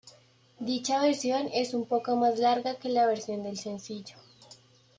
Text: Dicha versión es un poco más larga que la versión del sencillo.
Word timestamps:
Dicha 0.59 0.99
versión 0.99 1.47
es 1.53 1.75
un 1.75 1.85
poco 1.85 2.15
más 2.15 2.39
larga 2.39 2.73
que 2.79 2.89
la 2.89 3.05
versión 3.05 3.43
del 3.43 3.59
sencillo. 3.59 4.15